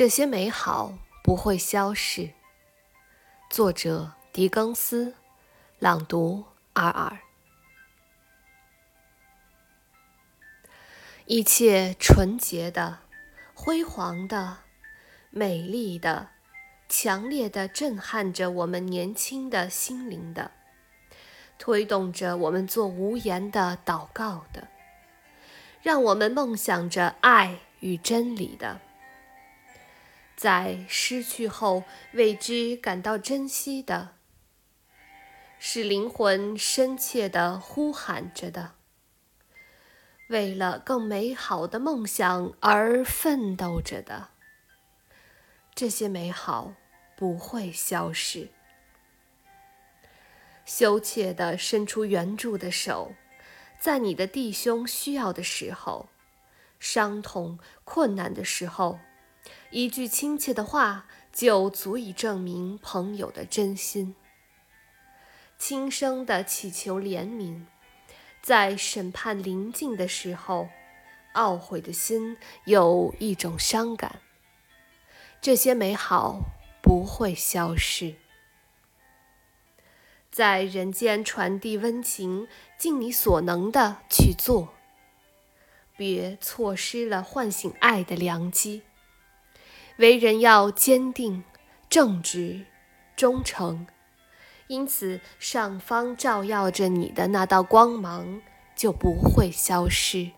[0.00, 2.30] 这些美好不会消逝。
[3.50, 5.14] 作者：狄更斯，
[5.78, 7.18] 朗读：尔尔。
[11.26, 13.00] 一切纯洁的、
[13.52, 14.60] 辉煌的、
[15.28, 16.30] 美丽的、
[16.88, 20.52] 强烈的，震撼着我们年轻的心灵的，
[21.58, 24.66] 推动着我们做无言的祷告的，
[25.82, 28.80] 让我们梦想着爱与真理的。
[30.40, 34.16] 在失去后为之感到珍惜的，
[35.58, 38.72] 是灵魂深切的呼喊着的，
[40.30, 44.28] 为了更美好的梦想而奋斗着的。
[45.74, 46.72] 这些美好
[47.18, 48.48] 不会消失。
[50.64, 53.12] 羞怯地伸出援助的手，
[53.78, 56.08] 在你的弟兄需要的时候，
[56.78, 58.98] 伤痛、困难的时候。
[59.70, 64.14] 一句亲切的话就足以证明朋友的真心。
[65.58, 67.66] 轻声的祈求怜悯，
[68.42, 70.68] 在审判临近的时候，
[71.34, 74.20] 懊悔的心有一种伤感。
[75.40, 76.40] 这些美好
[76.82, 78.16] 不会消失。
[80.30, 82.46] 在人间传递温情，
[82.78, 84.74] 尽你所能的去做，
[85.96, 88.82] 别错失了唤醒爱的良机。
[90.00, 91.44] 为人要坚定、
[91.90, 92.64] 正直、
[93.16, 93.86] 忠诚，
[94.66, 98.40] 因此上方照耀着你的那道光芒
[98.74, 100.30] 就不会消失。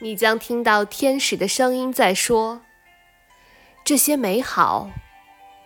[0.00, 2.62] 你将听到天使的声音在说
[3.86, 4.90] ：“这些美好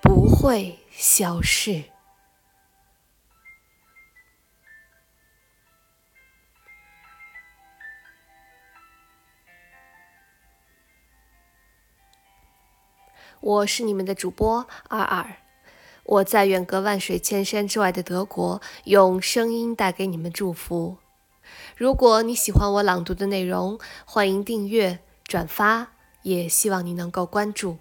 [0.03, 1.85] 不会消逝。”
[13.41, 15.37] 我是你们的主播二二，
[16.05, 20.99] 我在远隔万水千山之外的德国，用声音带给你们祝福。
[21.75, 25.93] 如果你喜欢我朗读的内容，欢迎订阅、转发，
[26.23, 27.79] 也希望你能够关注。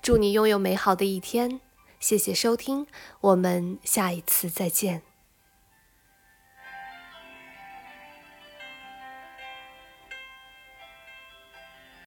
[0.00, 1.60] 祝你拥有美好的一天，
[2.00, 2.86] 谢谢收听，
[3.20, 5.02] 我们下一次再见。